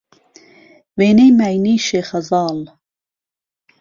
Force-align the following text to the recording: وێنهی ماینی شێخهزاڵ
وێنهی 0.97 1.29
ماینی 1.39 1.75
شێخهزاڵ 1.87 2.57